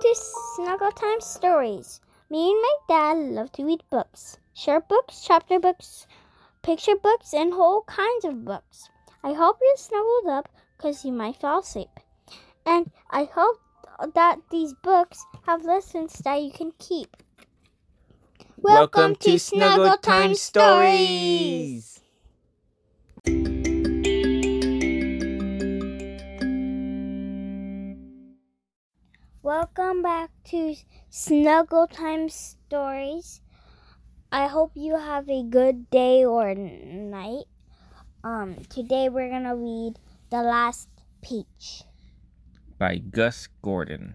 [0.00, 0.14] to
[0.54, 2.00] Snuggle Time Stories.
[2.30, 6.06] Me and my dad love to read books short books, chapter books,
[6.62, 8.88] picture books, and whole kinds of books.
[9.22, 11.90] I hope you're snuggled up because you might fall asleep.
[12.64, 13.60] And I hope
[14.14, 17.14] that these books have lessons that you can keep.
[18.56, 21.89] Welcome, to Snuggle Time Stories.
[30.00, 30.76] Welcome back to
[31.10, 33.42] Snuggle Time Stories.
[34.32, 37.44] I hope you have a good day or night.
[38.24, 39.98] Um, today we're gonna read
[40.30, 40.88] The Last
[41.20, 41.82] Peach.
[42.78, 44.14] by Gus Gordon.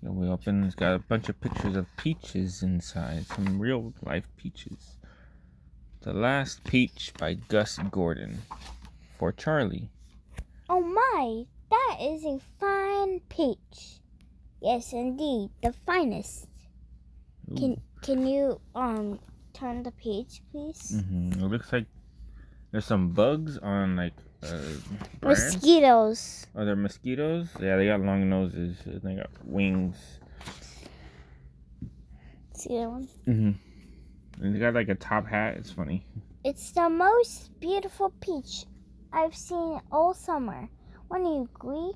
[0.00, 0.64] So we open.
[0.64, 3.26] It's got a bunch of pictures of peaches inside.
[3.28, 4.96] Some real life peaches.
[6.00, 8.42] The Last Peach by Gus Gordon.
[9.22, 9.88] For Charlie.
[10.68, 14.00] Oh my, that is a fine peach.
[14.60, 16.48] Yes, indeed, the finest.
[17.48, 17.54] Ooh.
[17.54, 19.20] Can can you um
[19.54, 20.98] turn the page, please?
[20.98, 21.36] Mhm.
[21.38, 21.86] It looks like
[22.72, 24.58] there's some bugs on like uh.
[25.22, 26.48] Mosquitoes.
[26.56, 27.46] Are there mosquitoes?
[27.60, 28.74] Yeah, they got long noses.
[28.86, 30.18] and They got wings.
[32.56, 33.06] See that one?
[33.28, 34.42] Mm-hmm.
[34.42, 35.58] And they got like a top hat.
[35.58, 36.04] It's funny.
[36.42, 38.66] It's the most beautiful peach
[39.12, 40.68] I've seen all summer.
[41.08, 41.92] When do you agree?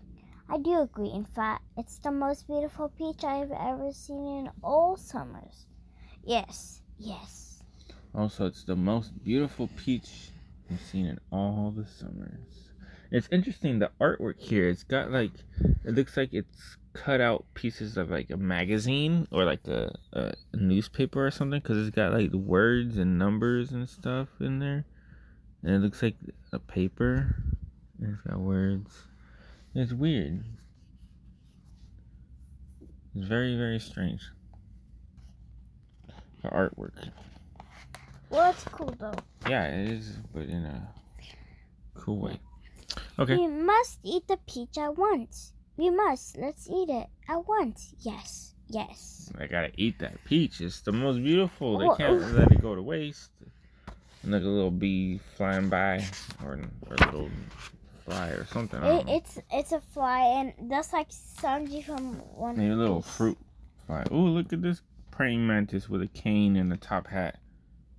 [0.49, 1.11] I do agree.
[1.11, 5.67] In fact, it's the most beautiful peach I've ever seen in all summers.
[6.23, 7.63] Yes, yes.
[8.15, 10.31] Also, it's the most beautiful peach
[10.71, 12.71] I've seen in all the summers.
[13.11, 14.69] It's interesting the artwork here.
[14.69, 15.33] It's got like
[15.85, 20.35] it looks like it's cut out pieces of like a magazine or like a, a
[20.55, 24.85] newspaper or something because it's got like words and numbers and stuff in there,
[25.67, 26.15] and it looks like
[26.53, 27.35] a paper.
[28.01, 28.95] And it's got words.
[29.75, 30.45] It's weird.
[33.15, 34.23] It's very very strange.
[36.43, 37.11] The artwork.
[38.31, 39.15] Well, it's cool though.
[39.49, 40.89] Yeah, it is, but in a
[41.95, 42.41] cool way.
[43.19, 43.37] Okay.
[43.37, 45.53] We must eat the peach at once.
[45.77, 46.39] We must.
[46.39, 47.95] Let's eat it at once.
[48.01, 49.33] Yes, yes.
[49.39, 50.61] I gotta eat that peach.
[50.61, 51.79] It's the most beautiful.
[51.79, 53.31] They can't let it go to waste.
[54.27, 56.05] Like a little bee flying by,
[56.45, 57.31] or, or a little
[58.05, 58.83] fly or something.
[58.83, 62.57] It, it's it's a fly, and that's like Sanji from one.
[62.57, 63.39] Maybe a little fruit
[63.87, 64.05] fly.
[64.11, 64.83] Ooh, look at this
[65.13, 67.39] praying mantis with a cane and a top hat.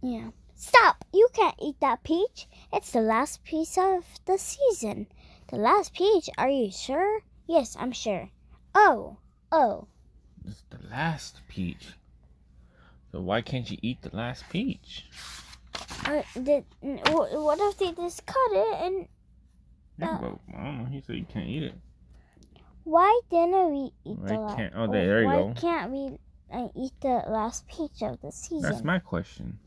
[0.02, 0.32] Yeah.
[0.56, 1.06] Stop!
[1.14, 2.48] You can't eat that peach.
[2.74, 5.08] It's the last piece of the season.
[5.50, 6.30] The last peach.
[6.38, 7.22] Are you sure?
[7.48, 8.30] Yes, I'm sure.
[8.76, 9.18] Oh,
[9.52, 9.88] oh.
[10.46, 11.94] It's the last peach.
[13.12, 15.06] So why can't you eat the last peach?
[16.06, 19.08] Uh, did, what if they just cut it and
[20.00, 20.22] Yeah, Uh.
[20.22, 20.86] but I don't know.
[20.86, 21.76] He said you can't eat it.
[22.84, 24.56] why didn't we eat Why the last?
[24.58, 25.54] can't- oh, there- there you why go.
[25.60, 26.18] can't we
[26.52, 28.62] uh, eat the last peach of the season?
[28.62, 29.60] That's my question.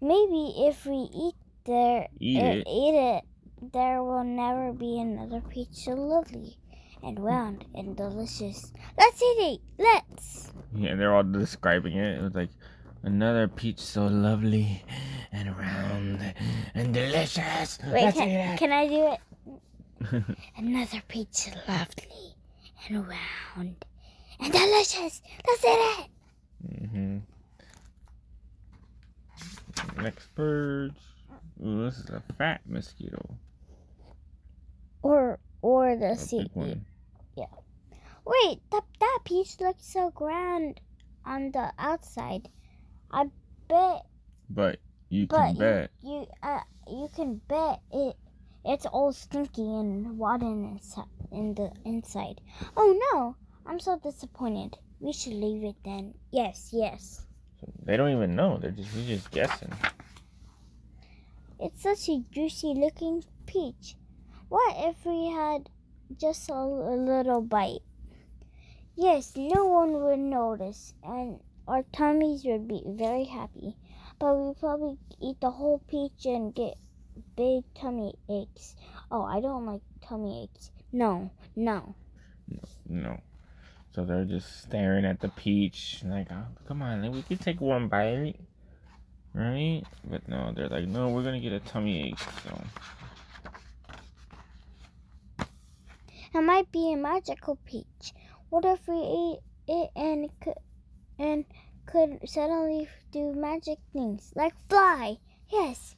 [0.00, 1.34] Maybe if we eat
[1.64, 2.66] there, Eat uh, it.
[2.66, 3.24] eat it,
[3.72, 6.56] there will never be another peach so lovely
[7.02, 8.72] and round and delicious.
[8.98, 9.60] Let's eat it.
[9.78, 10.52] Let's.
[10.74, 12.18] Yeah, they're all describing it.
[12.18, 12.50] It was like
[13.02, 14.82] another peach so lovely
[15.32, 16.34] and round
[16.74, 17.78] and delicious.
[17.84, 20.24] Wait, Let's eat can, can I do it?
[20.56, 22.34] Another peach so lovely
[22.88, 23.84] and round
[24.40, 25.22] and delicious.
[25.46, 26.08] Let's eat it.
[26.88, 27.18] hmm
[30.02, 30.98] Next birds.
[31.64, 33.36] Ooh, this is a fat mosquito.
[35.02, 36.50] Or or the sea.
[36.54, 36.84] one.
[38.26, 40.80] Wait, that that peach looks so grand
[41.24, 42.48] on the outside.
[43.12, 43.24] I
[43.68, 44.06] bet
[44.48, 45.90] But you But can bet.
[46.02, 48.16] you uh you can bet it
[48.64, 52.40] it's all stinky and rotten inside in the inside.
[52.76, 54.76] Oh no, I'm so disappointed.
[55.00, 56.14] We should leave it then.
[56.30, 57.26] Yes, yes.
[57.84, 58.58] They don't even know.
[58.58, 59.72] They're just we're just guessing.
[61.58, 63.96] It's such a juicy looking peach.
[64.48, 65.68] What if we had
[66.16, 67.82] just a, a little bite?
[68.96, 71.40] Yes, no one would notice, and
[71.70, 73.76] our tummies would be very happy.
[74.18, 76.74] But we'd probably eat the whole peach and get
[77.36, 78.74] big tummy aches.
[79.10, 80.72] Oh, I don't like tummy aches.
[80.92, 81.94] No, no.
[82.88, 83.20] No.
[83.94, 87.88] So they're just staring at the peach, like, oh, come on, we could take one
[87.88, 88.36] bite,
[89.32, 89.82] right?
[90.04, 92.18] But no, they're like, no, we're gonna get a tummy ache.
[92.44, 92.62] So
[96.32, 98.12] It might be a magical peach.
[98.50, 100.54] What if we ate it and it could
[101.20, 101.44] and
[101.84, 105.18] could suddenly do magic things like fly?
[105.50, 105.94] Yes.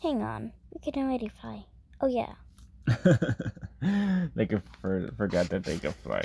[0.00, 0.52] Hang on.
[0.72, 1.66] We can already fly.
[2.00, 2.34] Oh yeah.
[4.34, 6.24] they could for, forgot that they could fly.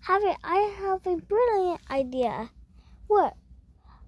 [0.00, 0.22] Have.
[0.44, 2.50] I have a brilliant idea.
[3.08, 3.34] What?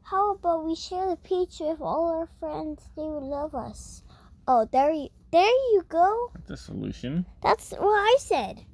[0.02, 2.82] How about we share the peach with all our friends?
[2.96, 4.02] They would love us.
[4.46, 6.30] Oh, there you, there you go.
[6.32, 7.26] That's a solution.
[7.42, 8.64] That's what I said.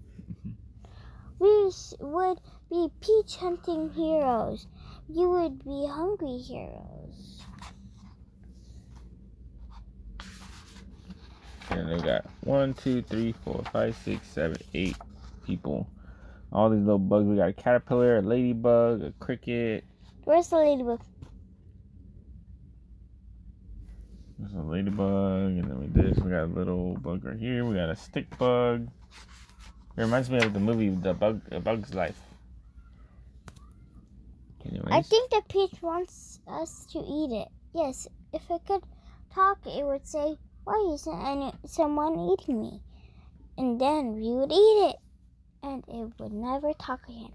[1.44, 1.70] We
[2.00, 4.66] would be peach hunting heroes.
[5.10, 7.42] You would be hungry heroes.
[11.68, 14.96] And they got one, two, three, four, five, six, seven, eight
[15.44, 15.86] people.
[16.50, 17.26] All these little bugs.
[17.26, 19.84] We got a caterpillar, a ladybug, a cricket.
[20.24, 21.02] Where's the ladybug?
[24.38, 26.16] There's a ladybug, and then we this.
[26.20, 27.66] We got a little bug right here.
[27.66, 28.88] We got a stick bug.
[29.96, 32.20] It reminds me of the movie The Bug, A Bug's Life.
[34.66, 37.48] Anyways, I think the peach wants us to eat it.
[37.74, 38.82] Yes, if it could
[39.32, 42.82] talk, it would say, "Why isn't any someone eating me?"
[43.56, 44.96] And then we would eat it,
[45.62, 47.34] and it would never talk again.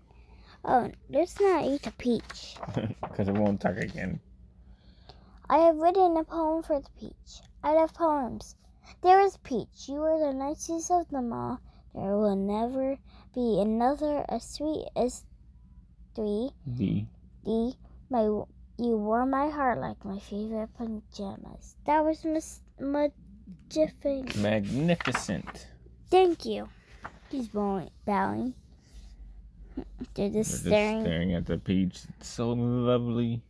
[0.66, 2.58] Oh, let's not eat the peach.
[3.02, 4.20] because it won't talk again.
[5.50, 7.42] I have written a poem for the peach.
[7.64, 8.56] I love poems.
[9.02, 9.88] There is Peach.
[9.88, 11.60] You are the nicest of them all.
[11.94, 12.98] There will never
[13.34, 15.24] be another as sweet as
[16.16, 16.52] three.
[16.66, 17.06] The
[17.44, 17.74] The
[18.10, 18.22] my
[18.78, 21.76] you warm my heart like my favorite pajamas.
[21.86, 24.36] That was mis- magnificent.
[24.38, 25.68] magnificent.
[26.10, 26.70] Thank you.
[27.30, 28.54] He's bowing, bowing.
[30.14, 31.02] They're just just staring.
[31.02, 32.02] staring at the peach.
[32.20, 33.42] It's so lovely.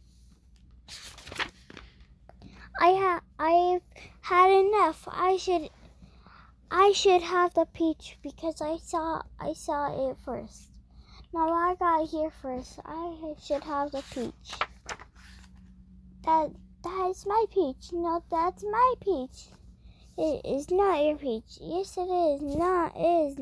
[2.82, 3.82] I ha- I've
[4.22, 5.08] had enough.
[5.12, 5.70] I should
[6.72, 10.70] I should have the peach because I saw I saw it first.
[11.34, 12.80] Now I got here first.
[12.86, 14.60] I should have the peach.
[16.26, 16.52] That
[16.84, 17.92] that is my peach.
[17.92, 19.48] No, that's my peach.
[20.18, 21.58] It is not your peach.
[21.60, 22.42] Yes, it is.
[22.56, 23.38] Not is.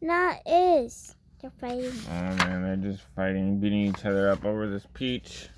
[0.00, 1.14] Not is.
[1.40, 1.92] They're fighting.
[2.08, 5.48] Oh man, they're just fighting, beating each other up over this peach.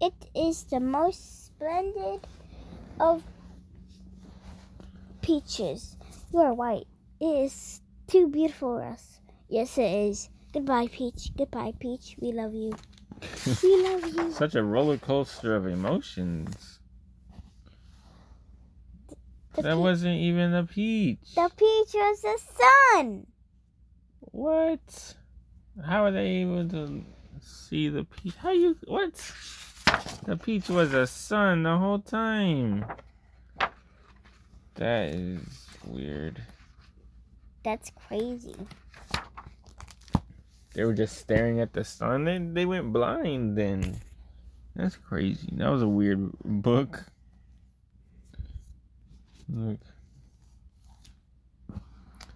[0.00, 2.20] It is the most splendid
[3.00, 3.22] of
[5.22, 5.96] peaches.
[6.32, 6.86] You are white.
[7.20, 9.20] It is too beautiful for us.
[9.48, 10.28] Yes, it is.
[10.52, 11.30] Goodbye, Peach.
[11.36, 12.16] Goodbye, Peach.
[12.20, 12.72] We love you.
[13.62, 14.30] We love you.
[14.32, 16.78] Such a roller coaster of emotions.
[19.54, 21.34] The, That wasn't even a peach.
[21.34, 22.38] the peach was the
[22.94, 23.26] sun.
[24.20, 25.14] What?
[25.84, 27.04] How are they able to
[27.40, 28.34] see the peach?
[28.36, 29.14] How you what?
[30.24, 32.84] The peach was a sun the whole time.
[34.74, 36.42] That is weird.
[37.62, 38.54] That's crazy.
[40.74, 42.24] They were just staring at the sun.
[42.24, 44.00] They they went blind then.
[44.76, 45.48] That's crazy.
[45.52, 47.06] That was a weird book.
[49.48, 49.80] Look.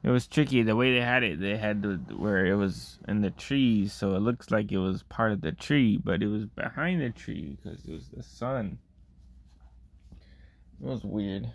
[0.05, 1.41] It was tricky the way they had it.
[1.41, 5.05] They had the where it was in the trees, so it looks like it was
[5.05, 8.79] part of the tree, but it was behind the tree because it was the sun.
[10.83, 11.53] It was weird,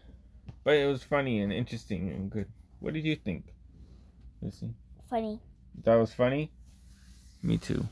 [0.64, 2.48] but it was funny and interesting and good.
[2.80, 3.54] What did you think,
[4.42, 4.74] Lucy?
[5.10, 5.42] Funny.
[5.84, 6.50] That was funny?
[7.44, 7.86] Me too.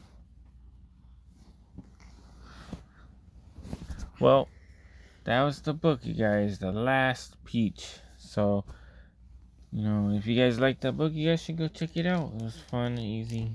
[4.21, 4.47] Well,
[5.25, 6.59] that was the book, you guys.
[6.59, 7.97] The Last Peach.
[8.17, 8.63] So,
[9.75, 12.31] you know, if you guys like that book, you guys should go check it out.
[12.37, 13.51] It was fun, easy,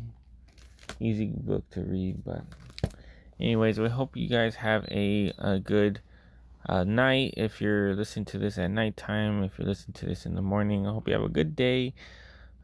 [1.01, 2.23] easy book to read.
[2.23, 2.43] But,
[3.41, 6.01] anyways, we hope you guys have a, a good
[6.69, 7.33] uh, night.
[7.39, 10.87] If you're listening to this at nighttime, if you're listening to this in the morning,
[10.87, 11.95] I hope you have a good day.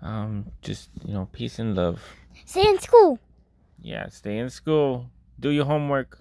[0.03, 2.03] Um, just, you know, peace and love.
[2.45, 3.19] Stay in school.
[3.81, 5.09] Yeah, stay in school.
[5.41, 6.21] Do your homework.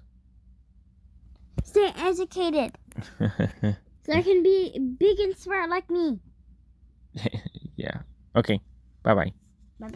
[1.64, 2.72] Stay educated.
[4.06, 6.20] So I can be big and smart like me.
[7.76, 8.02] yeah.
[8.34, 8.60] Okay.
[9.02, 9.32] Bye bye.
[9.78, 9.94] Bye bye.